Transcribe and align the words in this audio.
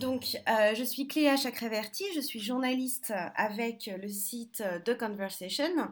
Donc, 0.00 0.36
euh, 0.48 0.74
je 0.74 0.84
suis 0.84 1.06
Cléa 1.08 1.36
Chakraverti, 1.36 2.04
je 2.14 2.20
suis 2.20 2.40
journaliste 2.40 3.12
avec 3.36 3.90
le 4.00 4.08
site 4.08 4.62
The 4.84 4.96
Conversation. 4.96 5.88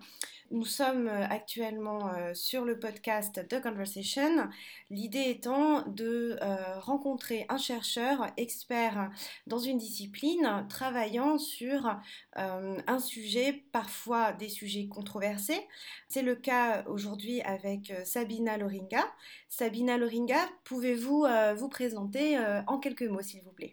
Nous 0.53 0.67
sommes 0.67 1.09
actuellement 1.09 2.13
euh, 2.13 2.35
sur 2.35 2.67
le 2.67 2.79
podcast 2.79 3.49
The 3.49 3.63
Conversation, 3.63 4.51
l'idée 4.91 5.25
étant 5.29 5.81
de 5.89 6.37
euh, 6.43 6.79
rencontrer 6.79 7.47
un 7.49 7.57
chercheur 7.57 8.27
expert 8.37 9.11
dans 9.47 9.59
une 9.59 9.79
discipline 9.79 10.67
travaillant 10.69 11.39
sur 11.39 11.99
un 12.35 12.99
sujet, 12.99 13.65
parfois 13.73 14.35
des 14.35 14.51
sujets 14.51 14.89
controversés. 14.89 15.67
C'est 16.09 16.23
le 16.23 16.35
cas 16.35 16.85
aujourd'hui 16.85 17.41
avec 17.41 17.91
Sabina 18.05 18.59
Loringa. 18.59 19.05
Sabina 19.49 19.97
Loringa, 19.97 20.39
pouvez-vous 20.65 21.27
vous 21.57 21.69
présenter 21.69 22.39
en 22.67 22.79
quelques 22.79 23.03
mots, 23.03 23.23
s'il 23.23 23.43
vous 23.43 23.53
plaît? 23.53 23.73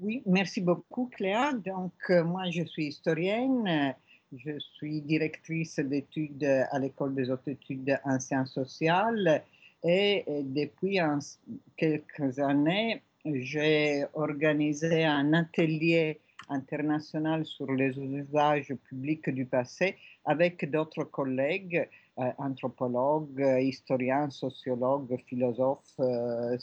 Oui, 0.00 0.22
merci 0.26 0.60
beaucoup 0.60 1.06
Cléa. 1.06 1.52
Donc, 1.52 1.92
euh, 2.10 2.22
moi, 2.22 2.50
je 2.50 2.62
suis 2.62 2.86
historienne. 2.86 3.94
Je 4.36 4.58
suis 4.58 5.00
directrice 5.00 5.78
d'études 5.78 6.44
à 6.44 6.78
l'École 6.78 7.14
des 7.14 7.30
hautes 7.30 7.48
études 7.48 7.98
en 8.04 8.20
sciences 8.20 8.52
sociales 8.52 9.42
et, 9.82 10.24
depuis 10.42 10.98
quelques 11.76 12.38
années, 12.38 13.02
j'ai 13.24 14.04
organisé 14.12 15.04
un 15.04 15.32
atelier 15.32 16.20
international 16.50 17.46
sur 17.46 17.72
les 17.72 17.98
usages 17.98 18.74
publics 18.88 19.30
du 19.30 19.46
passé 19.46 19.96
avec 20.24 20.70
d'autres 20.70 21.04
collègues 21.04 21.88
euh, 22.18 22.30
anthropologue, 22.38 23.40
historien, 23.60 24.28
sociologue, 24.28 25.16
philosophe, 25.26 25.94
euh, 26.00 26.58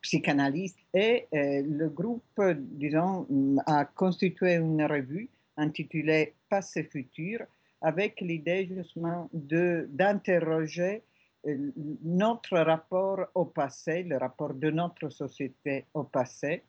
psychanalyste. 0.00 0.78
Et 0.94 1.26
euh, 1.34 1.62
le 1.62 1.88
groupe, 1.90 2.40
disons, 2.40 3.26
a 3.66 3.84
constitué 3.84 4.54
une 4.54 4.82
revue 4.82 5.28
intitulée 5.62 6.34
Passé 6.48 6.84
futur 6.84 7.38
avec 7.80 8.20
l'idée 8.20 8.66
justement 8.66 9.28
d'interroger 9.32 11.02
notre 12.04 12.58
rapport 12.58 13.26
au 13.34 13.44
passé, 13.46 14.04
le 14.04 14.16
rapport 14.16 14.54
de 14.54 14.70
notre 14.70 15.08
société 15.08 15.86
au 15.94 16.04
passé, 16.04 16.62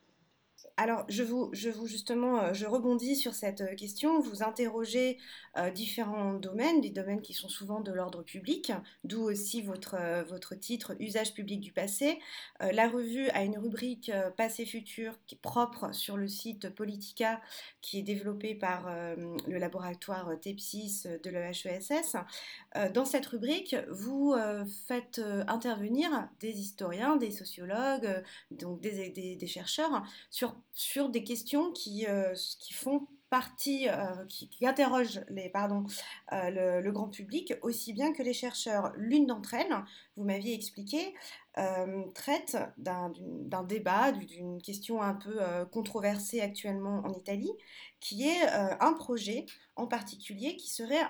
alors, 0.75 1.05
je 1.07 1.21
vous, 1.21 1.49
je 1.53 1.69
vous 1.69 1.85
justement, 1.85 2.39
euh, 2.39 2.53
je 2.53 2.65
rebondis 2.65 3.15
sur 3.15 3.35
cette 3.35 3.61
euh, 3.61 3.75
question. 3.75 4.19
Vous 4.19 4.41
interrogez 4.41 5.19
euh, 5.55 5.69
différents 5.69 6.33
domaines, 6.33 6.81
des 6.81 6.89
domaines 6.89 7.21
qui 7.21 7.33
sont 7.33 7.47
souvent 7.47 7.79
de 7.79 7.91
l'ordre 7.91 8.23
public, 8.23 8.71
d'où 9.03 9.21
aussi 9.21 9.61
votre, 9.61 10.23
votre 10.27 10.55
titre 10.55 10.95
Usage 10.99 11.33
public 11.33 11.59
du 11.59 11.71
passé. 11.71 12.19
la 12.59 12.87
revue 12.87 13.29
a 13.29 13.43
une 13.43 13.57
rubrique 13.57 14.11
Passé-Futur 14.35 15.13
qui 15.27 15.35
est 15.35 15.41
propre 15.41 15.93
sur 15.93 16.17
le 16.17 16.27
site 16.27 16.69
Politica, 16.69 17.41
qui 17.81 17.99
est 17.99 18.03
développé 18.03 18.55
par 18.55 18.89
le 19.15 19.57
laboratoire 19.57 20.31
TEPSIS 20.39 21.07
de 21.23 21.29
l'EHESS. 21.29 22.15
dans 22.93 23.05
cette 23.05 23.25
rubrique, 23.27 23.75
vous 23.91 24.35
faites 24.87 25.21
intervenir 25.47 26.29
des 26.39 26.59
historiens, 26.59 27.15
des 27.15 27.31
sociologues, 27.31 28.23
donc 28.51 28.81
des, 28.81 29.09
des, 29.09 29.35
des 29.35 29.47
chercheurs 29.47 30.03
sur 30.29 30.52
sur 30.73 31.09
des 31.09 31.23
questions 31.23 31.71
qui, 31.71 32.05
euh, 32.07 32.33
font 32.71 33.07
partie, 33.29 33.89
euh, 33.89 34.25
qui, 34.29 34.47
interrogent 34.63 35.21
euh, 35.31 36.81
le, 36.81 36.91
grand 36.91 37.07
public 37.07 37.53
aussi 37.63 37.91
bien 37.91 38.13
que 38.13 38.21
les 38.21 38.33
chercheurs. 38.33 38.93
L'une 38.95 39.25
d'entre 39.25 39.55
elles, 39.55 39.75
vous 40.15 40.23
m'aviez 40.23 40.53
expliqué, 40.53 41.15
traite 42.13 42.57
d'un 42.77 43.63
débat, 43.63 44.11
d'une 44.11 44.61
question 44.61 45.01
un 45.01 45.13
peu 45.13 45.39
controversée 45.71 46.41
actuellement 46.41 47.03
en 47.05 47.13
Italie, 47.13 47.51
qui 47.99 48.27
est 48.27 48.47
un 48.79 48.93
projet 48.93 49.45
en 49.75 49.87
particulier 49.87 50.55
qui 50.55 50.69
serait 50.69 51.03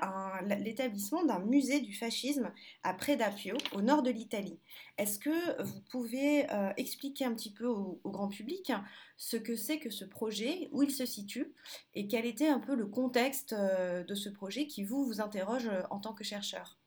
l'établissement 0.60 1.24
d'un 1.26 1.40
musée 1.40 1.82
du 1.82 1.94
fascisme 1.94 2.52
à 2.84 2.94
Predapio, 2.94 3.56
au 3.74 3.82
nord 3.82 4.04
de 4.04 4.12
l'Italie. 4.12 4.60
Est-ce 4.98 5.20
que 5.20 5.62
vous 5.64 5.82
pouvez 5.90 6.50
euh, 6.52 6.72
expliquer 6.78 7.26
un 7.26 7.34
petit 7.34 7.52
peu 7.52 7.66
au, 7.66 8.00
grand 8.06 8.28
public 8.28 8.72
ce 9.18 9.38
que 9.38 9.56
c'est 9.56 9.80
que 9.80 9.90
ce 9.90 10.06
projet, 10.06 10.70
où 10.72 10.84
il 10.84 10.92
se 10.92 11.06
situe 11.06 11.54
et 11.94 12.08
quel 12.08 12.26
était 12.26 12.48
un 12.48 12.60
peu 12.60 12.76
le 12.76 12.86
contexte 12.86 13.54
euh, 13.54 14.04
de 14.04 14.16
ce 14.16 14.30
projet 14.30 14.68
qui 14.68 14.84
vous 14.84 15.06
vous 15.06 15.20
interroge 15.20 15.68
euh, 15.68 15.82
en 15.90 16.00
tant 16.00 16.14
que 16.14 16.24
chercheur? 16.24 16.78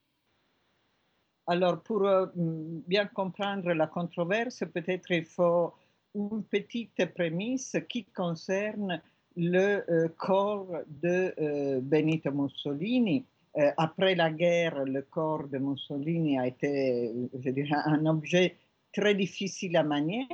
Alors 1.49 1.81
pour 1.83 2.09
bien 2.35 3.07
comprendre 3.07 3.73
la 3.73 3.87
controverse, 3.87 4.65
peut-être 4.75 5.11
il 5.13 5.25
faut 5.25 5.73
une 6.17 6.43
petite 6.43 7.15
prémisse 7.15 7.77
qui 7.89 8.05
concerne 8.05 9.01
le 9.37 9.85
euh, 9.91 10.09
corps 10.17 10.67
de 10.89 11.35
euh, 11.39 11.81
Benito 11.81 12.33
Mussolini. 12.33 13.25
Euh, 13.59 13.71
après 13.77 14.15
la 14.15 14.31
guerre, 14.31 14.85
le 14.85 15.03
corps 15.03 15.47
de 15.47 15.59
Mussolini 15.59 16.39
a 16.39 16.47
été, 16.47 17.13
je 17.39 17.51
dirais, 17.51 17.77
un 17.85 18.07
objet 18.07 18.57
très 18.93 19.15
difficile 19.15 19.77
à 19.77 19.83
manier. 19.83 20.27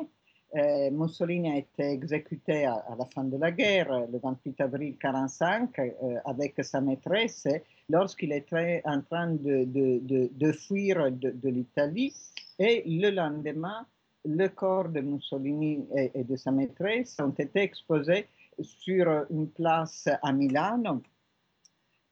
Mussolini 0.92 1.50
a 1.50 1.56
été 1.56 1.92
exécuté 1.92 2.66
à, 2.66 2.84
la 2.98 3.06
fin 3.06 3.24
de 3.24 3.38
la 3.38 3.50
guerre, 3.50 4.06
le 4.12 4.18
28 4.22 4.60
avril 4.60 4.96
1945, 5.02 5.80
avec 6.26 6.62
sa 6.62 6.82
maîtresse, 6.82 7.48
lorsqu'il 7.88 8.32
était 8.32 8.82
en 8.84 9.00
train 9.02 9.32
de, 9.32 9.64
de, 9.64 10.30
de, 10.32 10.52
fuir 10.52 11.10
de, 11.10 11.48
l'Italie. 11.48 12.14
Et 12.58 12.82
le 12.86 13.10
lendemain, 13.10 13.86
le 14.24 14.48
corps 14.48 14.88
de 14.88 15.00
Mussolini 15.00 15.86
et, 15.94 16.24
de 16.24 16.36
sa 16.36 16.50
maîtresse 16.50 17.16
ont 17.20 17.30
été 17.30 17.60
exposés 17.60 18.26
sur 18.60 19.26
une 19.30 19.48
place 19.48 20.08
à 20.22 20.32
Milano 20.32 21.02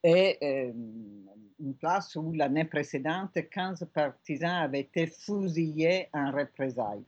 et 0.02 0.38
euh, 0.42 0.72
une 1.60 1.74
place 1.74 2.16
où 2.16 2.32
l'année 2.32 2.64
précédente, 2.64 3.36
15 3.50 3.86
partisans 3.92 4.62
avaient 4.62 4.80
été 4.80 5.06
fusillés 5.06 6.08
en 6.14 6.32
représailles. 6.32 7.04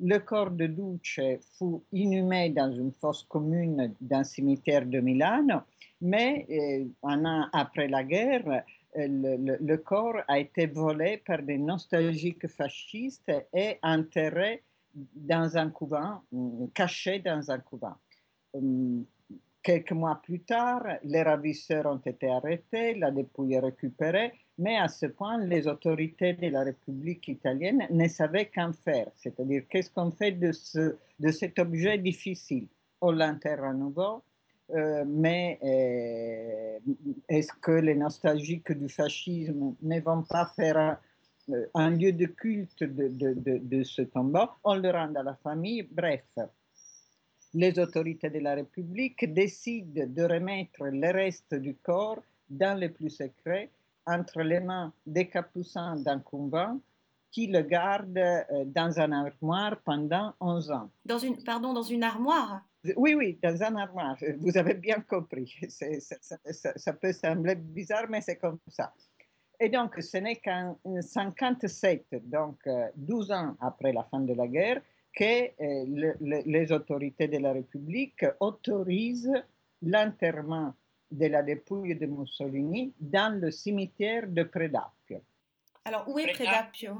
Le 0.00 0.18
corps 0.18 0.50
de 0.50 0.66
Duce 0.66 1.20
fut 1.56 1.80
inhumé 1.92 2.50
dans 2.50 2.70
une 2.70 2.92
fosse 2.92 3.22
commune 3.22 3.94
d'un 4.00 4.24
cimetière 4.24 4.84
de 4.84 5.00
Milano, 5.00 5.60
mais 6.00 6.46
euh, 6.50 6.84
un 7.02 7.24
an 7.24 7.48
après 7.52 7.88
la 7.88 8.04
guerre, 8.04 8.64
euh, 8.96 9.06
le, 9.60 9.76
corps 9.76 10.20
a 10.28 10.38
été 10.38 10.66
volé 10.66 11.18
par 11.18 11.42
des 11.42 11.58
nostalgiques 11.58 12.48
fascistes 12.48 13.30
et 13.52 13.78
enterré 13.82 14.62
dans 14.94 15.56
un 15.56 15.70
couvent, 15.70 16.22
caché 16.74 17.18
dans 17.18 17.50
un 17.50 17.58
couvent. 17.58 17.96
Euh, 18.54 19.02
quelques 19.62 19.92
mois 19.92 20.20
plus 20.22 20.40
tard, 20.40 20.84
les 21.02 21.22
ravisseurs 21.22 21.86
ont 21.86 22.00
été 22.04 22.28
arrêtés, 22.28 22.94
la 22.94 23.10
dépouille 23.10 23.58
récupérée, 23.58 24.32
mais 24.58 24.76
à 24.76 24.88
ce 24.88 25.06
point, 25.06 25.38
les 25.38 25.66
autorités 25.66 26.32
de 26.32 26.48
la 26.48 26.62
République 26.62 27.28
italienne 27.28 27.86
ne 27.90 28.08
savaient 28.08 28.46
qu'en 28.46 28.72
faire, 28.72 29.10
c'est-à-dire 29.16 29.64
qu'est-ce 29.68 29.90
qu'on 29.90 30.10
fait 30.10 30.32
de, 30.32 30.52
ce, 30.52 30.96
de 31.20 31.30
cet 31.30 31.58
objet 31.58 31.98
difficile? 31.98 32.68
On 33.02 33.10
l'enterre 33.10 33.64
à 33.64 33.74
nouveau, 33.74 34.22
euh, 34.74 35.04
mais 35.06 35.58
euh, 35.62 36.92
est-ce 37.28 37.52
que 37.60 37.72
les 37.72 37.94
nostalgiques 37.94 38.72
du 38.72 38.88
fascisme 38.88 39.74
ne 39.80 40.00
vont 40.00 40.22
pas 40.22 40.46
faire 40.56 40.98
un, 41.74 41.90
lieu 41.90 42.12
de 42.12 42.26
culte 42.26 42.82
de, 42.82 43.82
ce 43.84 44.02
tombeau? 44.02 44.48
On 44.64 44.74
le 44.74 44.90
rend 44.90 45.14
à 45.14 45.22
la 45.22 45.34
famille, 45.36 45.82
bref 45.82 46.24
les 47.56 47.78
autorités 47.78 48.28
de 48.28 48.38
la 48.38 48.54
République 48.54 49.32
décident 49.32 50.04
de 50.06 50.22
remettre 50.22 50.84
le 50.84 51.10
reste 51.10 51.54
du 51.54 51.74
corps 51.74 52.22
dans 52.50 52.78
le 52.78 52.92
plus 52.92 53.08
secret 53.08 53.70
entre 54.06 54.42
les 54.42 54.60
mains 54.60 54.92
des 55.06 55.26
capucins 55.28 55.96
d'un 55.96 56.20
convent 56.20 56.78
qui 57.30 57.46
le 57.46 57.62
gardent 57.62 58.18
euh, 58.18 58.64
dans 58.66 59.00
un 59.00 59.10
armoire 59.10 59.78
pendant 59.84 60.34
11 60.40 60.70
ans. 60.70 60.90
Dans 61.04 61.18
une, 61.18 61.42
pardon, 61.42 61.72
dans 61.72 61.82
une 61.82 62.02
armoire? 62.02 62.60
Oui, 62.96 63.14
oui, 63.14 63.38
dans 63.42 63.62
un 63.62 63.76
armoire. 63.76 64.16
Vous 64.38 64.56
avez 64.56 64.74
bien 64.74 65.00
compris. 65.00 65.58
ça, 65.68 66.92
peut 66.92 67.12
sembler 67.12 67.54
bizarre, 67.54 68.06
mais 68.08 68.20
c'est 68.20 68.36
comme 68.36 68.58
ça. 68.68 68.92
Et 69.58 69.68
donc, 69.68 69.96
ce 70.00 70.18
n'est 70.18 70.36
qu'en 70.36 70.78
57, 71.00 72.28
donc 72.28 72.68
12 72.96 73.30
euh, 73.30 73.34
ans 73.34 73.56
après 73.60 73.92
la 73.92 74.04
fin 74.04 74.20
de 74.20 74.34
la 74.34 74.46
guerre, 74.46 74.82
que 75.14 75.50
euh, 75.62 76.14
les 76.20 76.72
autorités 76.72 77.26
de 77.26 77.38
la 77.38 77.52
République 77.52 78.24
autorisent 78.40 79.32
l'enterrement 79.80 80.74
de 81.10 81.26
la 81.26 81.42
dépouille 81.42 81.96
de 81.96 82.06
Mussolini 82.06 82.92
dans 83.00 83.40
le 83.40 83.50
cimetière 83.50 84.26
de 84.28 84.42
Predapio. 84.42 85.22
Alors, 85.84 86.06
où 86.08 86.18
est 86.18 86.32
Predapio 86.32 86.98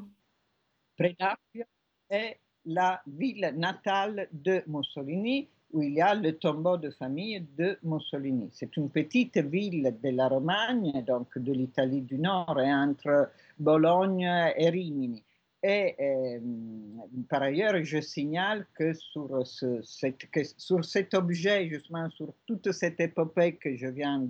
Predapio 0.97 1.65
est 2.09 2.39
la 2.65 3.03
ville 3.07 3.53
natale 3.57 4.29
de 4.33 4.63
Mussolini 4.67 5.49
où 5.73 5.83
il 5.83 5.95
y 5.95 6.01
a 6.01 6.15
le 6.15 6.33
tombeau 6.33 6.77
de 6.77 6.91
famille 6.91 7.45
de 7.59 7.79
Mussolini. 7.83 8.49
C'est 8.53 8.77
une 8.77 8.91
petite 8.91 9.39
ville 9.39 9.95
de 10.03 10.11
la 10.11 10.29
Romagne, 10.29 11.05
donc 11.07 11.37
de 11.39 11.53
l'Italie 11.53 12.03
du 12.03 12.19
Nord, 12.19 12.57
entre 12.59 13.31
Bologne 13.59 14.29
et 14.57 14.71
Rimini. 14.71 15.23
Et 15.63 15.97
euh, 16.01 16.39
par 17.29 17.43
ailleurs, 17.43 17.83
je 17.83 18.01
signale 18.01 18.67
que 18.75 18.93
sur, 18.95 19.45
ce, 19.47 19.81
sur 20.57 20.85
cet 20.85 21.15
objet, 21.15 21.69
justement, 21.69 22.09
sur 22.11 22.33
toute 22.47 22.71
cette 22.73 23.01
épopée 23.01 23.57
que 23.57 23.75
je 23.75 23.87
viens 23.89 24.25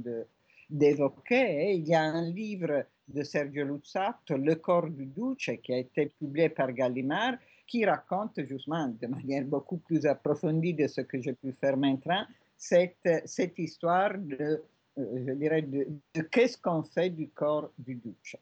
d'évoquer, 0.71 1.75
il 1.75 1.87
y 1.87 1.95
a 1.95 2.03
un 2.03 2.31
livre 2.31 2.87
de 3.09 3.23
Sergio 3.23 3.65
Luzzatto, 3.65 4.37
Le 4.37 4.55
corps 4.55 4.89
du 4.89 5.07
Duce, 5.07 5.51
qui 5.63 5.73
a 5.75 5.79
été 5.79 6.07
publié 6.07 6.49
par 6.49 6.73
Gallimard, 6.73 7.35
qui 7.67 7.85
raconte 7.85 8.41
justement 8.47 8.89
de 8.89 9.07
manière 9.07 9.45
beaucoup 9.45 9.79
plus 9.79 10.07
approfondie 10.07 10.75
de 10.75 10.87
ce 10.87 11.01
que 11.01 11.21
j'ai 11.21 11.35
pu 11.35 11.53
faire 11.53 11.77
maintenant, 11.77 12.25
cette, 12.57 13.59
histoire 13.59 14.17
de, 14.17 14.63
euh, 14.99 15.25
je 15.27 15.33
dirais, 15.33 15.63
de, 15.63 15.87
qu'est-ce 16.31 16.59
qu'on 16.59 16.83
fait 16.83 17.11
du 17.11 17.29
corps 17.29 17.71
du 17.79 17.97
Duce. 17.97 18.37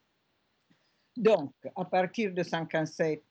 Donc, 1.17 1.53
à 1.77 1.85
partir 1.85 2.33
de 2.33 2.43
57, 2.43 3.23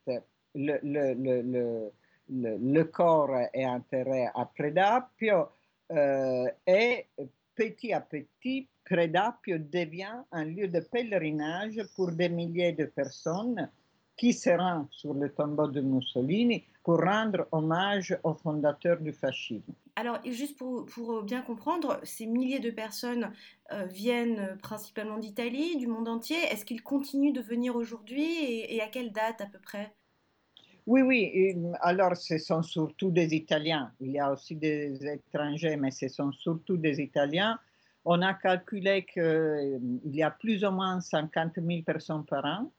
le, 0.55 0.79
le, 0.83 1.13
le, 1.13 1.91
le 2.29 2.83
corps 2.83 3.35
est 3.53 3.65
enterré 3.65 4.27
à 4.33 4.45
Predapio 4.45 5.49
euh, 5.91 6.49
et 6.65 7.07
petit 7.55 7.93
à 7.93 8.01
petit, 8.01 8.67
Predapio 8.85 9.57
devient 9.57 10.23
un 10.31 10.45
lieu 10.45 10.67
de 10.67 10.79
pèlerinage 10.79 11.81
pour 11.95 12.11
des 12.11 12.29
milliers 12.29 12.73
de 12.73 12.85
personnes 12.85 13.69
qui 14.15 14.33
se 14.33 14.49
rend 14.49 14.87
sur 14.91 15.13
le 15.13 15.31
tombeau 15.31 15.67
de 15.67 15.81
Mussolini 15.81 16.63
pour 16.83 16.99
rendre 16.99 17.47
hommage 17.51 18.17
au 18.23 18.33
fondateur 18.33 18.99
du 18.99 19.13
fascisme. 19.13 19.73
Alors, 19.95 20.19
juste 20.25 20.57
pour, 20.57 20.85
pour 20.85 21.23
bien 21.23 21.41
comprendre, 21.41 21.99
ces 22.03 22.25
milliers 22.25 22.59
de 22.59 22.71
personnes 22.71 23.31
euh, 23.71 23.85
viennent 23.85 24.57
principalement 24.61 25.17
d'Italie, 25.17 25.77
du 25.77 25.87
monde 25.87 26.09
entier. 26.09 26.37
Est-ce 26.51 26.65
qu'ils 26.65 26.83
continuent 26.83 27.33
de 27.33 27.41
venir 27.41 27.75
aujourd'hui 27.75 28.25
et, 28.69 28.81
à 28.81 28.87
quelle 28.87 29.11
date 29.11 29.41
à 29.41 29.45
peu 29.45 29.59
près? 29.59 29.93
Oui, 30.85 31.01
oui. 31.01 31.55
Alors, 31.81 32.17
ce 32.17 32.37
sont 32.37 32.61
surtout 32.61 33.11
des 33.11 33.33
Italiens. 33.33 33.91
Il 34.01 34.11
y 34.11 34.19
a 34.19 34.31
aussi 34.31 34.55
des 34.55 34.99
étrangers, 35.05 35.77
mais 35.77 35.91
ce 35.91 36.09
sont 36.09 36.31
surtout 36.33 36.75
des 36.75 36.99
Italiens. 36.99 37.57
On 38.03 38.21
a 38.21 38.33
calculé 38.33 39.05
qu'il 39.05 39.21
euh, 39.21 39.79
y 40.05 40.23
a 40.23 40.31
plus 40.31 40.65
ou 40.65 40.71
moins 40.71 40.99
50 40.99 41.53
000 41.55 41.83
personnes 41.83 42.25
par 42.25 42.43
an 42.43 42.71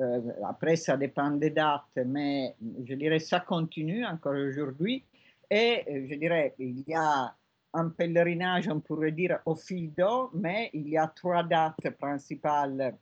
euh, 0.00 0.20
après, 0.44 0.76
ça 0.76 0.96
dépend 0.96 1.30
des 1.30 1.50
dates, 1.50 1.98
mais 2.06 2.54
je 2.84 2.94
dirais 2.94 3.20
ça 3.20 3.40
continue 3.40 4.04
encore 4.04 4.34
aujourd'hui. 4.34 5.04
Et 5.50 5.84
euh, 5.88 6.06
je 6.10 6.14
dirais, 6.16 6.54
il 6.58 6.82
y 6.86 6.94
a 6.94 7.34
un 7.74 7.88
pèlerinage, 7.90 8.68
on 8.68 8.80
pourrait 8.80 9.12
dire, 9.12 9.40
au 9.46 9.54
fil 9.54 9.92
d'eau, 9.92 10.30
mais 10.34 10.70
il 10.72 10.88
y 10.88 10.96
a 10.96 11.08
trois 11.08 11.42
dates 11.42 11.90
principales 11.98 12.96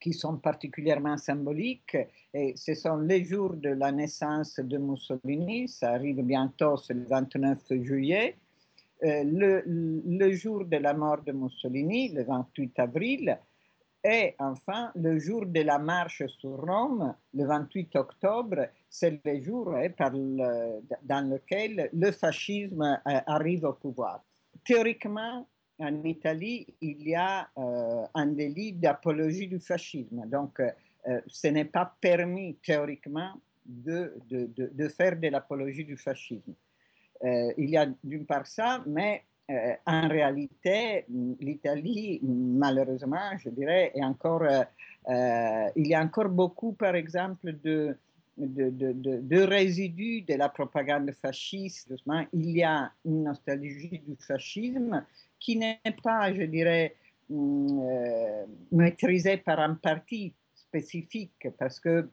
qui 0.00 0.12
sont 0.12 0.36
particulièrement 0.36 1.16
symboliques. 1.16 1.96
Et 2.34 2.54
ce 2.56 2.74
sont 2.74 2.98
les 2.98 3.24
jours 3.24 3.54
de 3.54 3.70
la 3.70 3.92
naissance 3.92 4.60
de 4.60 4.78
Mussolini, 4.78 5.68
ça 5.68 5.92
arrive 5.92 6.22
bientôt, 6.22 6.76
c'est 6.76 6.94
le 6.94 7.04
29 7.04 7.58
juillet. 7.82 8.36
Euh, 9.04 9.24
le, 9.24 9.62
le, 9.66 10.32
jour 10.32 10.64
de 10.64 10.76
la 10.78 10.94
mort 10.94 11.22
de 11.22 11.32
Mussolini, 11.32 12.12
le 12.14 12.24
28 12.24 12.78
avril, 12.78 13.38
et 14.08 14.36
enfin, 14.38 14.92
le 14.94 15.18
jour 15.18 15.46
de 15.46 15.62
la 15.62 15.80
marche 15.80 16.24
sur 16.38 16.60
Rome, 16.60 17.12
le 17.34 17.44
28 17.44 17.96
octobre, 17.96 18.68
c'est 18.88 19.20
le 19.24 19.42
jour 19.42 19.74
hein, 19.74 19.88
dans 21.02 21.28
lequel 21.28 21.90
le 21.92 22.12
fascisme 22.12 22.82
euh, 22.82 23.20
arrive 23.26 23.64
au 23.64 23.72
pouvoir. 23.72 24.22
Théoriquement, 24.64 25.48
en 25.80 26.04
Italie, 26.04 26.68
il 26.80 27.08
y 27.08 27.16
a 27.16 27.48
euh, 27.58 28.06
un 28.14 28.26
délit 28.26 28.74
d'apologie 28.74 29.48
du 29.48 29.58
fascisme. 29.58 30.24
Donc, 30.26 30.60
euh, 30.60 31.20
ce 31.26 31.48
n'est 31.48 31.64
pas 31.64 31.92
permis 32.00 32.54
théoriquement 32.64 33.32
de, 33.64 34.14
faire 34.96 35.18
de 35.18 35.28
l'apologie 35.28 35.84
du 35.84 35.96
fascisme. 35.96 36.54
il 37.24 37.70
y 37.70 37.76
a 37.76 37.86
d'une 38.04 38.24
part 38.24 38.46
ça, 38.46 38.84
mais 38.86 39.24
euh, 39.48 39.74
en 39.86 40.08
réalité, 40.08 41.04
l'Italie, 41.40 42.18
malheureusement, 42.22 43.36
je 43.38 43.48
dirais, 43.50 43.92
est 43.94 44.02
encore, 44.02 44.42
euh, 44.42 44.64
euh, 45.08 45.70
il 45.76 45.86
y 45.86 45.94
a 45.94 46.02
encore 46.02 46.28
beaucoup, 46.28 46.72
par 46.72 46.96
exemple, 46.96 47.54
de, 47.62 47.96
résidus 49.44 50.22
de 50.22 50.34
la 50.34 50.48
propagande 50.48 51.12
fasciste. 51.12 51.94
Il 52.32 52.50
y 52.50 52.64
a 52.64 52.90
une 53.04 53.22
nostalgie 53.22 54.02
du 54.04 54.16
fascisme 54.18 55.04
qui 55.38 55.56
n'est 55.56 55.80
pas, 56.02 56.34
je 56.34 56.42
dirais, 56.42 56.96
maîtrisée 58.72 59.36
par 59.36 59.60
un 59.60 59.74
parti 59.74 60.34
spécifique, 60.54 61.48
parce 61.56 61.78
que 61.78 62.08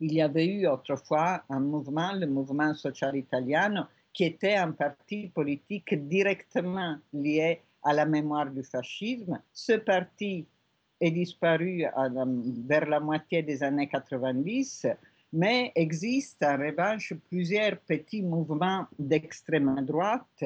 il 0.00 0.12
y 0.12 0.20
avait 0.20 0.46
eu 0.46 0.66
autrefois 0.66 1.44
un 1.48 1.60
mouvement, 1.60 2.12
le 2.12 2.26
mouvement 2.26 2.74
social 2.74 3.16
italien, 3.16 3.88
qui 4.12 4.24
était 4.24 4.54
un 4.54 4.72
parti 4.72 5.28
politique 5.28 5.94
directement 6.08 6.96
lié 7.12 7.62
à 7.82 7.92
la 7.92 8.06
mémoire 8.06 8.50
du 8.50 8.62
fascisme. 8.62 9.40
Ce 9.52 9.72
parti 9.72 10.46
est 11.00 11.10
disparu 11.10 11.84
vers 12.66 12.86
la 12.86 13.00
moitié 13.00 13.42
des 13.42 13.62
années 13.62 13.88
90, 13.88 14.86
mais 15.32 15.72
existe 15.74 16.42
en 16.44 16.56
revanche 16.56 17.14
plusieurs 17.28 17.78
petits 17.78 18.22
mouvements 18.22 18.86
d'extrême 18.98 19.84
droite 19.84 20.44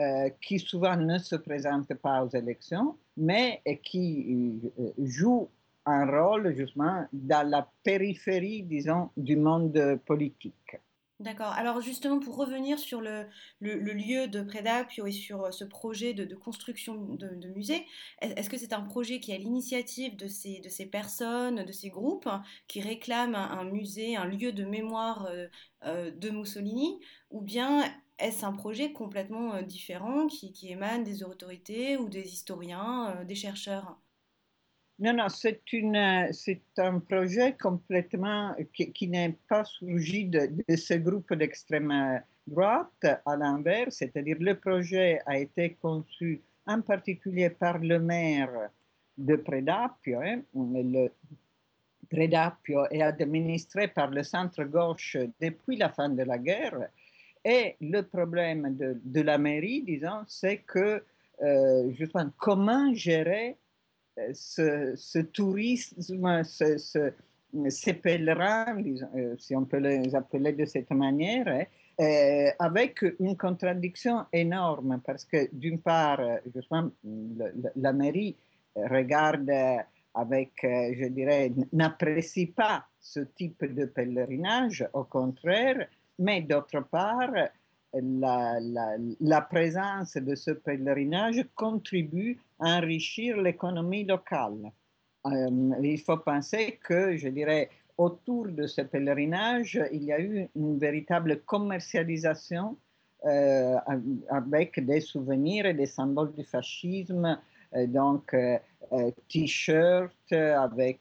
euh, 0.00 0.30
qui 0.40 0.58
souvent 0.58 0.96
ne 0.96 1.18
se 1.18 1.36
présentent 1.36 1.94
pas 1.94 2.24
aux 2.24 2.30
élections, 2.30 2.96
mais 3.16 3.60
qui 3.82 4.72
euh, 4.78 4.90
jouent 4.98 5.48
un 5.86 6.06
rôle 6.06 6.56
justement 6.56 7.06
dans 7.12 7.48
la 7.48 7.68
périphérie, 7.82 8.62
disons, 8.62 9.10
du 9.16 9.36
monde 9.36 10.00
politique. 10.06 10.78
D'accord. 11.20 11.52
Alors 11.52 11.80
justement, 11.80 12.18
pour 12.18 12.36
revenir 12.36 12.76
sur 12.78 13.00
le, 13.00 13.28
lieu 13.60 14.26
de 14.26 14.42
Prédapio 14.42 15.06
et 15.06 15.12
sur 15.12 15.44
euh, 15.44 15.50
ce 15.52 15.64
projet 15.64 16.12
de, 16.12 16.34
construction 16.34 16.94
de, 17.14 17.48
musée, 17.54 17.86
est-ce 18.20 18.50
que 18.50 18.56
c'est 18.56 18.72
un 18.72 18.82
projet 18.82 19.20
qui 19.20 19.30
est 19.30 19.36
à 19.36 19.38
l'initiative 19.38 20.16
de 20.16 20.26
ces, 20.26 20.58
de 20.60 20.68
ces 20.68 20.86
personnes, 20.86 21.64
de 21.64 21.72
ces 21.72 21.88
groupes 21.88 22.28
qui 22.66 22.80
réclament 22.80 23.36
un, 23.36 23.64
musée, 23.64 24.16
un 24.16 24.24
lieu 24.24 24.52
de 24.52 24.64
mémoire 24.64 25.26
euh, 25.26 25.46
euh, 25.84 26.10
de 26.10 26.30
Mussolini, 26.30 26.98
ou 27.30 27.40
bien 27.42 27.84
est-ce 28.18 28.44
un 28.44 28.52
projet 28.52 28.92
complètement 28.92 29.62
différent 29.62 30.26
qui, 30.26 30.52
émane 30.68 31.04
des 31.04 31.22
autorités 31.22 31.96
ou 31.96 32.08
des 32.08 32.32
historiens, 32.32 33.24
des 33.24 33.36
chercheurs? 33.36 34.00
Non, 35.00 35.12
non, 35.12 35.28
c'est, 35.28 35.72
une, 35.72 36.28
c'est 36.32 36.62
un 36.78 37.00
projet 37.00 37.56
complètement 37.60 38.54
qui, 38.72 39.08
n'est 39.08 39.36
pas 39.48 39.64
surgi 39.64 40.26
de, 40.26 40.48
ce 40.76 40.94
groupe 40.94 41.34
d'extrême 41.34 42.22
droite, 42.46 43.04
à 43.26 43.36
l'inverse, 43.36 43.96
c'est-à-dire 43.96 44.36
le 44.38 44.54
projet 44.54 45.20
a 45.26 45.38
été 45.38 45.74
conçu 45.80 46.42
en 46.66 46.80
particulier 46.80 47.50
par 47.50 47.78
le 47.78 47.98
maire 47.98 48.70
de 49.18 49.36
Predapio. 49.36 50.20
Hein, 50.20 50.42
Predapio 52.08 52.86
est 52.90 53.02
administré 53.02 53.88
par 53.88 54.10
le 54.10 54.22
centre-gauche 54.22 55.16
depuis 55.40 55.76
la 55.76 55.88
fin 55.88 56.08
de 56.08 56.22
la 56.22 56.38
guerre. 56.38 56.88
Et 57.44 57.76
le 57.80 58.02
problème 58.02 58.76
de, 58.76 59.00
de 59.04 59.20
la 59.20 59.38
mairie, 59.38 59.82
disons, 59.82 60.22
c'est 60.28 60.58
que, 60.58 61.02
euh, 61.42 61.90
justement, 61.92 62.30
comment 62.38 62.94
gérer 62.94 63.56
ce, 64.32 65.20
tourisme, 65.20 66.42
ces 67.68 67.94
pèlerins, 67.94 68.76
euh, 69.14 69.34
si 69.38 69.54
on 69.54 69.64
peut 69.64 69.78
les 69.78 70.14
appeler 70.14 70.52
de 70.52 70.64
cette 70.64 70.90
manière, 70.90 71.46
hein, 71.48 71.64
euh, 72.00 72.50
avec 72.58 73.04
une 73.20 73.36
contradiction 73.36 74.24
énorme, 74.32 75.00
parce 75.04 75.24
que 75.24 75.48
d'une 75.52 75.80
part, 75.80 76.20
justement, 76.54 76.90
la 77.76 77.92
mairie 77.92 78.36
regarde 78.76 79.50
avec, 80.14 80.52
euh, 80.64 80.94
je 80.96 81.06
dirais, 81.08 81.52
n'apprécie 81.72 82.46
pas 82.46 82.86
ce 83.00 83.20
type 83.20 83.64
de 83.64 83.84
pèlerinage, 83.84 84.88
au 84.92 85.04
contraire, 85.04 85.86
mais 86.18 86.42
d'autre 86.42 86.80
part, 86.90 87.32
la, 87.92 89.40
présence 89.42 90.16
de 90.16 90.34
ce 90.34 90.52
pèlerinage 90.52 91.44
contribue 91.54 92.38
enrichir 92.58 93.36
l'économie 93.40 94.04
locale. 94.04 94.72
Euh, 95.26 95.70
il 95.82 96.00
faut 96.00 96.18
penser 96.18 96.78
que, 96.84 97.16
je 97.16 97.28
dirais, 97.28 97.70
autour 97.96 98.48
de 98.48 98.66
ce 98.66 98.82
pèlerinage, 98.82 99.80
il 99.92 100.04
y 100.04 100.12
a 100.12 100.20
eu 100.20 100.48
une 100.54 100.78
véritable 100.78 101.40
commercialisation 101.42 102.76
euh, 103.24 103.76
avec 104.28 104.84
des 104.84 105.00
souvenirs 105.00 105.64
et 105.66 105.74
des 105.74 105.86
symboles 105.86 106.32
du 106.32 106.44
fascisme, 106.44 107.38
euh, 107.74 107.86
donc 107.86 108.36
t-shirts 109.28 110.32
avec 110.32 111.00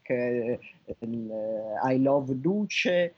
I 1.86 1.98
Love 2.00 2.36
Duce, 2.36 3.12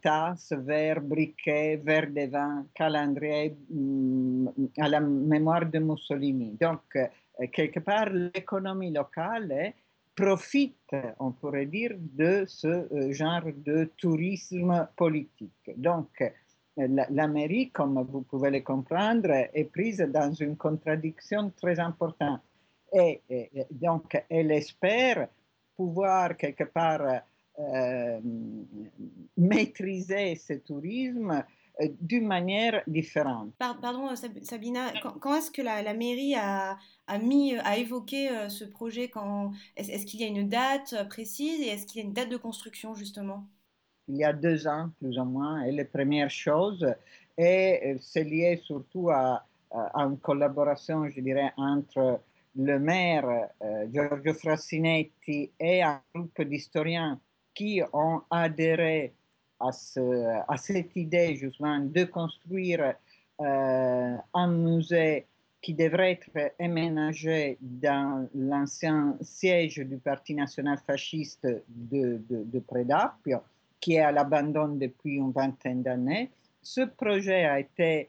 tasses, 0.00 0.52
verres, 0.52 1.00
briquets, 1.00 1.76
verres 1.76 2.10
de 2.10 2.26
vin, 2.26 2.66
calendrier 2.74 3.56
mm, 3.70 4.48
à 4.78 4.88
la 4.88 5.00
mémoire 5.00 5.66
de 5.66 5.78
Mussolini. 5.78 6.56
Donc, 6.60 6.98
quelque 7.52 7.80
part, 7.80 8.10
l'économie 8.10 8.92
locale 8.92 9.72
profite, 10.14 10.94
on 11.18 11.32
pourrait 11.32 11.66
dire, 11.66 11.92
de 11.98 12.44
ce 12.46 13.10
genre 13.12 13.46
de 13.56 13.90
tourisme 13.96 14.88
politique. 14.96 15.70
Donc, 15.76 16.22
la, 16.76 17.28
mairie, 17.28 17.70
comme 17.70 18.02
vous 18.02 18.22
pouvez 18.22 18.50
le 18.50 18.60
comprendre, 18.60 19.30
est 19.30 19.70
prise 19.70 19.98
dans 19.98 20.32
une 20.32 20.56
contradiction 20.56 21.52
très 21.60 21.78
importante. 21.78 22.40
Et, 22.92 23.20
donc, 23.70 24.22
elle 24.28 24.52
espère 24.52 25.28
pouvoir 25.82 26.36
quelque 26.36 26.64
part 26.64 27.22
euh, 27.58 28.20
maîtriser 29.36 30.36
ce 30.36 30.54
tourisme 30.54 31.44
euh, 31.80 31.88
d'une 32.00 32.26
manière 32.26 32.82
différente. 32.86 33.50
Pardon, 33.58 34.14
Sabina, 34.42 34.92
quand, 35.20 35.34
est-ce 35.34 35.50
que 35.50 35.60
la, 35.60 35.92
mairie 35.92 36.36
a, 36.36 36.78
mis, 37.20 37.56
a 37.56 37.76
évoqué 37.76 38.30
euh, 38.30 38.48
ce 38.48 38.64
projet 38.64 39.10
Est-ce 39.76 40.06
qu'il 40.06 40.20
y 40.20 40.24
a 40.24 40.28
une 40.28 40.48
date 40.48 40.94
précise 41.08 41.60
et 41.60 41.68
est-ce 41.68 41.84
qu'il 41.86 42.00
y 42.00 42.04
a 42.04 42.06
une 42.06 42.14
date 42.14 42.28
de 42.28 42.36
construction 42.36 42.94
justement? 42.94 43.44
Il 44.06 44.16
y 44.16 44.24
a 44.24 44.32
deux 44.32 44.68
ans, 44.68 44.90
plus 45.00 45.18
ou 45.18 45.24
moins. 45.24 45.62
Et 45.64 45.72
la 45.72 45.84
première 45.84 46.30
chose, 46.30 46.86
et 47.36 47.96
c'est 48.00 48.24
lié 48.24 48.60
surtout 48.64 49.10
à, 49.10 49.44
une 49.94 50.18
collaboration, 50.18 51.08
je 51.08 51.20
dirais, 51.20 51.52
entre 51.56 52.20
le 52.56 52.78
maire 52.78 53.48
euh, 53.62 53.86
Giorgio 53.92 54.34
Frassinetti 54.34 55.50
et 55.58 55.82
un 55.82 56.00
groupe 56.14 56.42
d'historiens 56.42 57.20
qui 57.54 57.82
ont 57.92 58.22
adhéré 58.30 59.14
à, 59.60 59.72
ce, 59.72 60.00
à, 60.48 60.56
cette 60.56 60.94
idée 60.96 61.36
justement 61.36 61.78
de 61.78 62.04
construire 62.04 62.94
euh, 63.40 64.16
un 64.34 64.46
musée 64.48 65.26
qui 65.60 65.74
devrait 65.74 66.12
être 66.12 66.52
aménagé 66.58 67.56
dans 67.60 68.28
l'ancien 68.34 69.16
siège 69.20 69.78
du 69.78 69.96
Parti 69.98 70.34
national 70.34 70.78
fasciste 70.84 71.46
de, 71.68 72.20
de, 72.28 72.44
de 72.44 72.58
Predapio 72.58 73.38
qui 73.82 73.94
est 73.94 74.00
à 74.00 74.12
l'abandon 74.12 74.68
depuis 74.68 75.16
une 75.16 75.32
vingtaine 75.32 75.82
d'années. 75.82 76.30
Ce 76.62 76.80
projet 76.80 77.44
a 77.44 77.58
été 77.58 78.08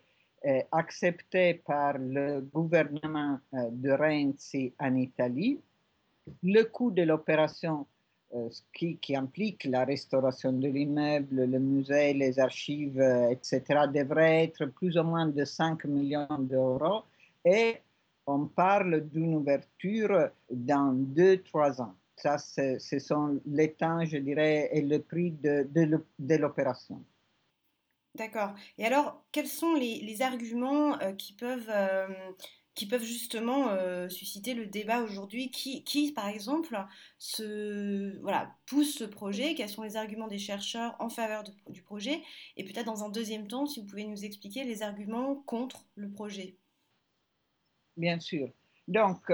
accepté 0.72 1.56
par 1.66 1.98
le 1.98 2.42
gouvernement 2.42 3.40
euh, 3.54 3.70
de 3.72 3.92
Renzi 3.92 4.74
en 4.80 4.96
Italie. 4.96 5.60
Le 6.44 6.64
coût 6.64 6.92
de 6.92 7.04
l'opération 7.04 7.86
euh, 8.34 8.50
qui, 8.74 8.98
qui, 8.98 9.16
implique 9.16 9.66
la 9.66 9.86
restauration 9.86 10.54
de 10.54 10.68
l'immeuble, 10.68 11.46
le 11.46 11.60
musée, 11.60 12.14
les 12.14 12.40
archives, 12.40 13.02
etc., 13.32 13.62
devrait 13.94 14.46
être 14.46 14.66
plus 14.66 14.98
ou 14.98 15.04
moins 15.04 15.28
de 15.28 15.46
5 15.46 15.86
millions 15.86 16.40
d'euros 16.40 17.04
et 17.46 17.78
on 18.26 18.46
parle 18.46 19.02
d'une 19.10 19.36
ouverture 19.36 20.30
dans 20.50 20.94
2-3 20.94 21.82
ans. 21.82 21.96
Ça, 22.16 22.38
ce 22.38 23.00
sont 23.00 23.42
les 23.46 23.74
temps, 23.74 24.06
je 24.06 24.18
dirais, 24.18 24.70
et 24.72 24.82
le 24.82 25.00
prix 25.00 25.32
de, 25.32 26.38
l'opération. 26.38 27.04
D'accord. 28.16 28.54
Et 28.78 28.86
alors, 28.86 29.24
quels 29.32 29.48
sont 29.48 29.74
les, 29.74 30.22
arguments 30.22 31.00
euh, 31.02 31.14
qui, 31.14 31.34
peuvent, 31.34 31.70
euh, 31.70 32.08
qui 32.76 32.88
peuvent 32.88 33.04
justement 33.04 33.70
euh, 33.70 34.08
susciter 34.08 34.54
le 34.54 34.68
débat 34.68 35.02
aujourd'hui? 35.02 35.50
Qui, 35.50 36.12
par 36.16 36.28
exemple, 36.28 36.78
se, 37.18 38.20
voilà, 38.22 38.56
pousse 38.68 39.00
ce 39.00 39.04
projet? 39.04 39.56
Quels 39.56 39.70
sont 39.70 39.82
les 39.82 39.96
arguments 39.96 40.28
des 40.28 40.38
chercheurs 40.38 40.96
en 41.00 41.10
faveur 41.10 41.44
du 41.70 41.82
projet? 41.82 42.22
Et 42.56 42.64
peut-être 42.64 42.86
dans 42.86 43.04
un 43.04 43.10
deuxième 43.10 43.48
temps, 43.48 43.66
si 43.66 43.80
vous 43.80 43.88
pouvez 43.88 44.06
nous 44.06 44.24
expliquer 44.24 44.64
les 44.64 44.84
arguments 44.84 45.36
contre 45.48 45.84
le 45.96 46.12
projet. 46.12 46.56
Bien 47.98 48.20
sûr. 48.20 48.50
Donc, 48.88 49.32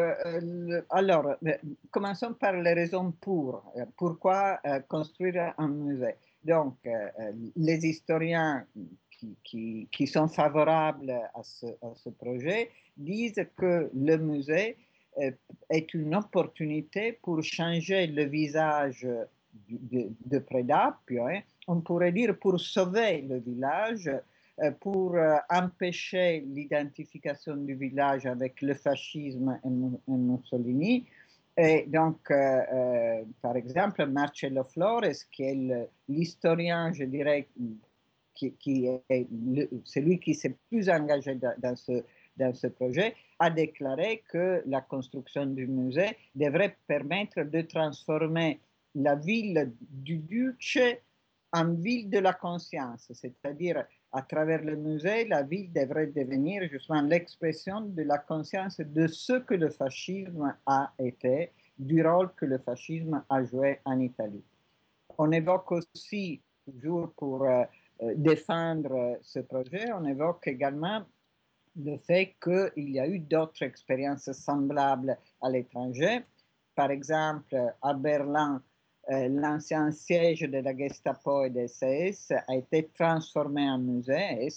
alors, 0.90 1.36
commençons 1.92 2.34
par 2.34 2.54
les 2.54 2.74
raisons 2.74 3.12
pour. 3.12 3.74
Pourquoi 3.98 4.62
construire 4.88 5.54
un 5.58 5.68
musée? 5.68 6.16
Donc, 6.50 6.78
les 7.56 7.86
historiens 7.86 8.66
qui, 9.44 10.08
sont 10.08 10.28
favorables 10.28 11.12
à 11.12 11.44
ce, 11.44 12.10
projet 12.10 12.72
disent 12.98 13.46
que 13.56 13.90
le 13.94 14.18
musée 14.18 14.76
est 15.70 15.94
une 15.94 16.16
opportunité 16.16 17.14
pour 17.22 17.44
changer 17.44 18.08
le 18.08 18.24
visage 18.26 19.08
de, 19.70 20.10
de 20.26 20.40
Predapio. 20.40 21.28
Hein. 21.28 21.42
On 21.68 21.82
pourrait 21.82 22.12
dire 22.12 22.38
pour 22.40 22.60
sauver 22.60 23.22
le 23.22 23.40
village 23.40 24.10
euh, 24.62 24.72
pour 24.72 25.16
euh, 25.16 25.38
empêcher 25.50 26.44
l'identification 26.48 27.56
du 27.56 27.76
village 27.76 28.26
avec 28.26 28.62
le 28.62 28.74
fascisme 28.74 29.58
et, 29.64 30.12
Mussolini. 30.12 31.06
Et 31.62 31.84
donc, 31.88 32.32
euh, 32.32 33.26
par 33.42 33.58
exemple, 33.58 34.06
Marcello 34.06 34.64
Flores, 34.64 35.26
qui 35.30 35.44
est 35.44 35.90
l'historien, 36.08 36.94
je 36.94 37.04
dirais, 37.04 37.50
qui, 38.34 38.54
qui 38.54 38.86
est 38.88 39.28
celui 39.84 40.22
qui 40.22 40.36
s'est 40.36 40.56
plus 40.70 40.90
engagé 40.90 41.36
dans, 41.36 41.76
ce, 41.76 42.02
dans 42.38 42.54
ce 42.54 42.68
projet, 42.68 43.14
a 43.40 43.50
déclaré 43.50 44.24
que 44.32 44.64
la 44.68 44.80
construction 44.80 45.48
du 45.48 45.68
musée 45.68 46.16
devrait 46.34 46.78
permettre 46.88 47.44
de 47.44 47.60
transformer 47.64 48.62
la 48.96 49.16
ville 49.16 49.74
du 49.82 50.20
Duce 50.20 50.78
en 51.52 51.74
ville 51.74 52.10
de 52.10 52.20
la 52.20 52.32
conscience, 52.32 53.12
c'est-à-dire 53.14 53.84
à 54.12 54.22
travers 54.24 54.64
le 54.64 54.76
musée, 54.76 55.28
la 55.28 55.44
ville 55.44 55.72
devrait 55.72 56.08
devenir 56.08 56.68
justement 56.70 57.02
l'expression 57.02 57.82
de 57.82 58.02
la 58.04 58.18
conscience 58.18 58.80
de 58.80 59.08
ce 59.08 59.34
que 59.34 59.54
le 59.54 59.70
fascisme 59.70 60.56
a 60.66 60.92
été, 60.98 61.52
du 61.78 62.06
rôle 62.06 62.34
que 62.36 62.46
le 62.46 62.58
fascisme 62.58 63.24
a 63.30 63.44
joué 63.44 63.80
en 63.86 64.00
Italie. 64.00 64.44
On 65.18 65.32
évoque 65.32 65.72
aussi, 65.72 66.42
toujours 66.66 67.12
pour 67.14 67.44
euh, 67.44 67.64
euh, 68.02 68.14
défendre 68.16 69.18
ce 69.22 69.40
projet, 69.40 69.92
on 69.94 70.06
évoque 70.06 70.48
également 70.48 71.04
le 71.76 71.98
fait 71.98 72.36
qu'il 72.42 72.90
y 72.90 73.00
a 73.00 73.08
eu 73.08 73.20
d'autres 73.20 73.64
expériences 73.64 74.32
semblables 74.32 75.18
à 75.42 75.50
l'étranger. 75.50 76.26
Par 76.76 76.92
exemple, 76.92 77.56
à 77.82 77.94
Berlin, 77.94 78.56
euh, 78.56 78.69
l'ancien 79.10 79.92
siège 79.92 80.42
de 80.42 80.60
la 80.60 80.78
Gestapo 80.78 81.44
et 81.46 81.50
des 81.50 81.68
SS 81.68 82.32
a 82.48 82.56
été 82.56 82.90
transformé 82.94 83.70
en 83.70 83.80
musée. 83.80 84.48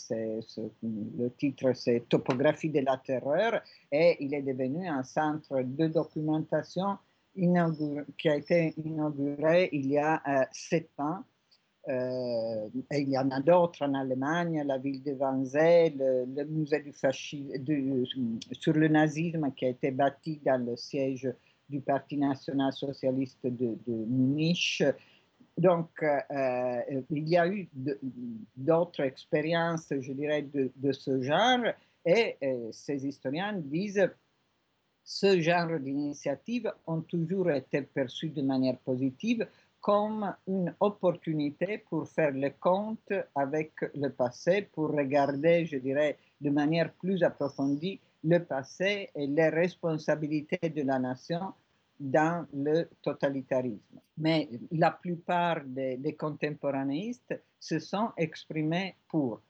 Le 0.83 1.29
titre, 1.31 1.73
c'est 1.73 2.09
Topographie 2.09 2.71
de 2.71 2.81
la 2.81 2.99
terreur. 2.99 3.63
Et 3.91 4.17
il 4.21 4.35
est 4.35 4.43
devenu 4.43 4.87
un 4.87 5.03
centre 5.03 5.63
de 5.63 5.87
documentation 5.87 6.99
qui 7.35 8.29
a 8.29 8.37
été 8.37 8.75
inauguré 8.77 9.71
il 9.73 9.87
y 9.87 9.99
a 9.99 10.23
euh, 10.27 10.45
sept 10.53 10.91
ans. 10.99 11.25
Euh, 11.89 12.69
et 12.93 13.01
il 13.01 13.09
y 13.09 13.19
en 13.19 13.29
a 13.31 13.41
d'autres 13.41 13.85
en 13.85 13.95
Allemagne, 13.95 14.63
la 14.65 14.79
ville 14.79 15.03
de 15.03 15.15
Wannsee, 15.15 15.93
le, 15.97 16.45
musée 16.45 16.81
du 16.81 16.93
fascisme, 16.93 18.05
sur 18.53 18.75
le 18.75 18.87
nazisme 18.87 19.51
qui 19.53 19.65
a 19.65 19.69
été 19.71 19.91
bâti 19.91 20.41
dans 20.45 20.65
le 20.65 20.77
siège 20.77 21.29
du 21.73 21.81
Parti 21.81 22.17
national 22.19 22.73
socialiste 22.73 23.47
de, 23.47 23.77
Munich. 23.87 24.85
Donc, 25.57 25.91
euh, 26.03 26.21
euh, 26.31 27.03
il 27.11 27.29
y 27.29 27.37
a 27.37 27.47
eu 27.49 27.69
d'autres 28.57 29.01
expériences, 29.03 29.93
je 29.99 30.13
dirais, 30.13 30.43
de, 30.43 30.93
ce 30.93 31.23
genre, 31.23 31.65
et 32.05 32.37
euh, 32.43 32.69
ces 32.73 33.07
historiens 33.07 33.55
disent 33.55 34.11
ce 35.05 35.41
genre 35.41 35.79
d'initiatives 35.81 36.71
ont 36.87 37.01
toujours 37.01 37.51
été 37.51 37.83
perçues 37.83 38.31
de 38.31 38.43
manière 38.43 38.79
positive 38.79 39.47
comme 39.81 40.33
une 40.47 40.73
opportunité 40.79 41.79
pour 41.79 42.09
faire 42.09 42.31
le 42.31 42.51
compte 42.51 43.13
avec 43.35 43.73
le 43.95 44.11
passé, 44.11 44.63
pour 44.73 44.91
regarder, 44.91 45.67
je 45.67 45.79
dirais, 45.79 46.17
de 46.41 46.51
manière 46.51 46.93
plus 46.93 47.23
approfondie 47.25 48.01
le 48.23 48.39
passé 48.39 49.11
et 49.17 49.27
les 49.27 49.49
responsabilités 49.49 50.69
de 50.69 50.83
la 50.83 50.99
nation 51.01 51.53
dans 52.03 52.47
le 52.53 52.89
totalitarisme. 53.01 54.01
Mais 54.19 54.49
la 54.73 54.91
plupart 54.91 55.63
des, 55.65 55.97
des 55.97 56.15
contemporanéistes 56.15 57.41
se 57.59 57.79
sont 57.79 58.11
exprimés 58.17 58.97
pour. 59.09 59.41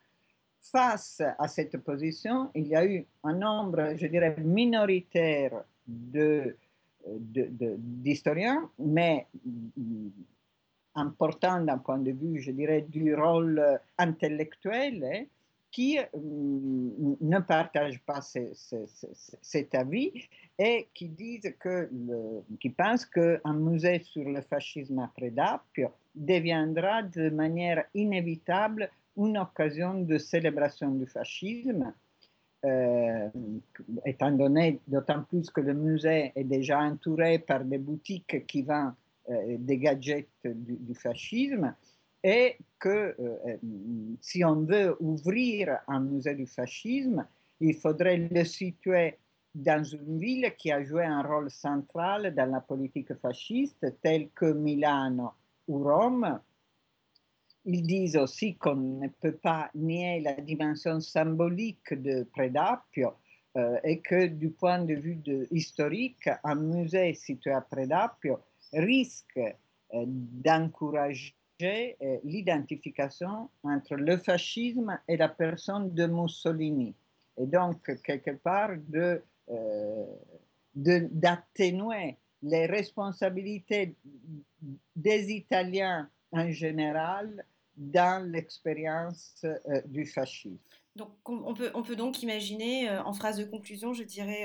Face 0.65 1.21
à 1.41 1.49
cette 1.49 1.77
position, 1.79 2.49
il 2.55 2.69
y 2.69 2.77
a 2.77 2.87
eu 2.87 3.05
un 3.25 3.35
nombre, 3.35 3.97
je 3.97 4.07
dirais, 4.07 4.37
minoritaire 4.39 5.65
de, 5.89 6.57
d'historiens, 7.05 8.71
mais 8.79 9.27
important 10.95 11.61
d'un 11.63 11.79
point 11.79 11.99
de 11.99 12.13
vue, 12.13 12.41
je 12.41 12.53
dirais, 12.53 12.83
du 12.83 13.13
rôle 13.15 13.81
intellectuel, 13.99 15.05
hein, 15.05 15.25
qui 15.73 15.99
mm, 15.99 17.17
ne 17.21 17.39
partagent 17.41 18.03
pas 18.05 18.21
cet 18.21 19.75
avis 19.75 20.13
et 20.59 20.87
qui 20.95 21.09
disent 21.09 21.55
que, 21.59 21.91
qui 22.61 22.71
pensent 22.71 23.07
qu'un 23.07 23.55
musée 23.55 24.01
sur 24.01 24.29
le 24.29 24.43
fascisme 24.43 24.99
après 25.01 25.31
Dapio 25.31 25.89
deviendra 26.15 27.03
de 27.03 27.31
manière 27.31 27.85
inévitable 27.95 28.91
une 29.17 29.39
occasion 29.39 29.95
de 29.95 30.19
célébration 30.19 30.91
du 30.91 31.07
fascisme, 31.07 31.93
euh, 32.65 33.29
étant 34.07 34.31
donné 34.31 34.79
d'autant 34.87 35.23
plus 35.23 35.51
que 35.51 35.61
le 35.61 35.75
musée 35.75 36.33
est 36.37 36.45
déjà 36.45 36.79
entouré 36.81 37.39
par 37.39 37.65
des 37.65 37.79
boutiques 37.79 38.47
qui 38.47 38.63
vendent 38.63 38.95
euh, 39.31 39.57
des 39.59 39.79
gadgets 39.79 40.29
du 40.45 40.95
fascisme 40.95 41.75
et 42.23 42.57
que 42.79 43.15
euh, 43.19 43.57
si 44.21 44.45
on 44.45 44.63
veut 44.63 44.97
ouvrir 45.01 45.79
un 45.89 46.01
musée 46.01 46.35
du 46.35 46.47
fascisme, 46.47 47.27
il 47.61 47.75
faudrait 47.75 48.29
le 48.31 48.45
situer 48.45 49.19
dans 49.55 49.85
une 49.85 50.19
ville 50.19 50.53
qui 50.57 50.73
a 50.73 50.83
joué 50.83 51.05
un 51.05 51.23
rôle 51.23 51.51
central 51.51 52.35
dans 52.35 52.51
la 52.51 52.61
politique 52.61 53.15
fasciste, 53.15 53.87
telle 54.03 54.31
que 54.31 54.53
Milano 54.53 55.33
ou 55.69 55.83
Rome. 55.83 56.41
Ils 57.65 57.87
disent 57.87 58.17
aussi 58.17 58.57
qu'on 58.57 58.75
ne 58.75 59.09
peut 59.09 59.37
pas 59.37 59.71
nier 59.75 60.21
la 60.21 60.35
dimension 60.35 61.01
symbolique 61.01 61.95
de 61.95 62.25
Predapio 62.25 63.13
euh, 63.57 63.79
et 63.85 64.01
que 64.01 64.27
du 64.27 64.51
point 64.51 64.83
de 64.85 64.95
vue 64.95 65.21
historique, 65.51 66.29
un 66.43 66.57
musée 66.57 67.15
situé 67.15 67.53
à 67.53 67.61
Predapio 67.61 68.41
risque 68.73 69.39
euh, 69.39 70.05
d'encourager 70.07 71.35
euh, 71.65 72.19
l'identification 72.25 73.49
entre 73.63 73.95
le 73.95 74.17
fascisme 74.17 74.99
et 75.09 75.17
la 75.17 75.29
personne 75.29 75.93
de 75.95 76.07
Mussolini. 76.07 76.95
Et 77.39 77.47
donc, 77.47 77.83
quelque 78.03 78.33
part, 78.33 78.71
de, 78.89 79.23
euh, 79.51 80.07
d'atténuer 80.75 82.17
les 82.43 82.67
responsabilités 82.67 83.95
des 84.97 85.33
Italiens 85.33 86.09
en 86.33 86.51
général 86.51 87.45
dans 87.77 88.31
l'expérience 88.31 89.45
euh, 89.45 89.81
du 89.87 90.07
fascisme. 90.07 90.59
Donc 90.95 91.11
on 91.25 91.55
peut, 91.55 91.71
on 91.73 91.83
peut 91.83 91.97
donc 91.97 92.23
imaginer, 92.23 92.91
en 92.91 93.15
phrase 93.15 93.39
de 93.39 93.45
conclusion, 93.45 93.95
je 93.95 94.03
dirais 94.03 94.45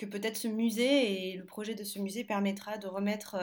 que 0.00 0.06
peut-être 0.06 0.38
ce 0.38 0.48
musée 0.48 1.32
et 1.32 1.36
le 1.36 1.44
projet 1.44 1.74
de 1.74 1.84
ce 1.84 1.98
musée 1.98 2.24
permettra 2.24 2.78
de 2.78 2.86
remettre 2.86 3.36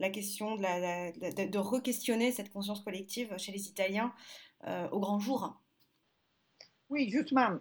la 0.00 0.10
question, 0.10 0.56
de, 0.56 0.62
la, 0.62 1.12
de, 1.12 1.58
re-questionner 1.58 2.32
cette 2.32 2.52
conscience 2.52 2.80
collective 2.80 3.32
chez 3.38 3.52
les 3.52 3.68
Italiens 3.68 4.12
euh, 4.66 4.88
au 4.90 4.98
grand 4.98 5.20
jour. 5.20 5.62
Oui, 6.88 7.08
justement, 7.10 7.60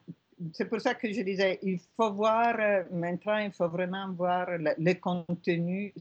c'est 0.54 0.68
pour 0.68 0.82
ça 0.82 0.96
que 0.96 1.14
je 1.14 1.22
disais, 1.22 1.60
il 1.62 1.80
faut 1.96 2.12
voir, 2.12 2.56
euh, 2.60 2.84
maintenant, 2.92 3.38
il 3.38 3.52
faut 3.52 3.70
vraiment 3.70 4.12
voir 4.14 4.48
le, 4.58 4.94
contenu 4.96 5.94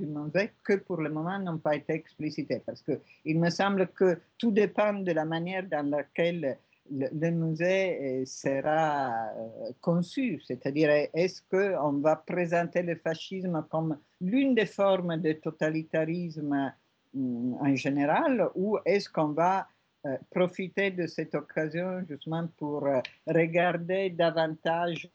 du 0.00 0.06
musée 0.06 0.52
que 0.64 0.74
pour 0.74 1.02
le 1.02 1.10
moment 1.10 1.38
n'ont 1.38 1.58
pas 1.58 1.76
été 1.76 1.92
explicités, 1.92 2.62
parce 2.64 2.82
qu'il 2.82 3.38
me 3.38 3.50
semble 3.50 3.88
que 3.88 4.18
tout 4.38 4.52
dépend 4.52 4.94
de 4.94 5.12
la 5.12 5.26
manière 5.26 5.68
dans 5.68 5.88
laquelle 5.88 6.58
le, 6.90 7.30
musée 7.30 8.22
euh, 8.22 8.24
sera 8.26 9.28
euh, 9.36 9.72
conçu, 9.80 10.40
c'est-à-dire 10.44 10.90
est-ce 11.14 11.42
qu'on 11.50 11.92
va 12.00 12.16
présenter 12.16 12.82
le 12.82 12.96
fascisme 12.96 13.64
comme 13.70 13.98
l'une 14.20 14.54
des 14.54 14.66
formes 14.66 15.16
de 15.18 15.32
totalitarisme 15.32 16.72
mm, 17.14 17.54
en 17.60 17.74
général 17.74 18.48
ou 18.54 18.78
est-ce 18.84 19.08
qu'on 19.08 19.28
va 19.28 19.66
euh, 20.06 20.16
profiter 20.30 20.90
de 20.90 21.06
cette 21.06 21.34
occasion 21.34 22.04
justement 22.08 22.48
pour 22.56 22.86
regarder 23.26 24.10
davantage 24.10 25.08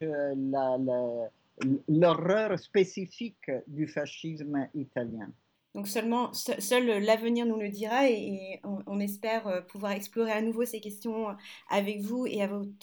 l'horreur 1.88 2.58
spécifique 2.58 3.50
du 3.66 3.86
fascisme 3.86 4.68
italien? 4.74 5.30
Donc 5.74 5.86
seulement, 5.86 6.32
seul 6.32 6.86
l'avenir 7.04 7.44
nous 7.46 7.58
le 7.58 7.68
dira 7.68 8.08
et, 8.08 8.60
on, 8.64 9.00
espère 9.00 9.46
euh, 9.46 9.60
pouvoir 9.60 9.92
explorer 9.92 10.32
à 10.32 10.40
nouveau 10.40 10.64
ces 10.64 10.80
questions 10.80 11.26
avec 11.68 12.00
vous 12.00 12.26
et 12.26 12.40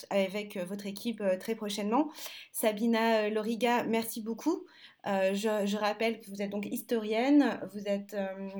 avec 0.09 0.57
euh, 0.57 0.65
votre 0.65 0.85
équipe 0.85 1.19
euh, 1.21 1.37
très 1.37 1.55
prochainement. 1.55 2.11
Sabina 2.51 3.29
Loriga, 3.29 3.83
merci 3.83 4.21
beaucoup. 4.21 4.65
Je, 5.05 5.77
rappelle 5.77 6.19
que 6.19 6.29
vous 6.29 6.41
êtes 6.41 6.49
donc 6.49 6.65
historienne, 6.65 7.59
vous 7.73 7.87
êtes 7.87 8.15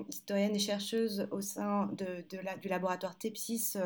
historienne 0.09 0.55
et 0.55 0.59
chercheuse 0.59 1.27
au 1.31 1.41
sein 1.41 1.89
du 2.29 2.67
laboratoire 2.69 3.17
TEPSIS 3.17 3.77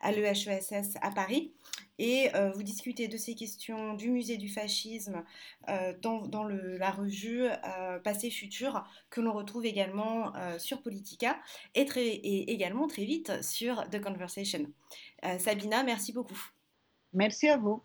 à 0.00 0.12
l'EHESS 0.12 0.96
à 1.02 1.10
Paris 1.10 1.52
et 1.98 2.34
euh, 2.34 2.50
vous 2.50 2.62
discutez 2.62 3.08
de 3.08 3.16
ces 3.16 3.34
questions 3.34 3.94
du 3.94 4.10
musée 4.10 4.36
du 4.36 4.48
fascisme 4.48 5.24
euh, 5.68 5.94
dans, 6.00 6.44
la 6.44 6.90
revue 6.90 7.46
euh, 7.46 7.98
Passé 8.00 8.30
Futur 8.30 8.84
que 9.10 9.20
l'on 9.20 9.32
retrouve 9.32 9.64
également 9.64 10.32
sur 10.58 10.82
Politica 10.82 11.38
et, 11.74 12.52
également 12.52 12.86
très 12.86 13.04
vite 13.04 13.42
sur 13.42 13.88
The 13.90 14.00
Conversation. 14.00 14.66
Sabina, 15.38 15.82
merci 15.82 16.12
beaucoup. 16.12 16.50
Merci 17.12 17.48
à 17.48 17.56
vous. 17.56 17.82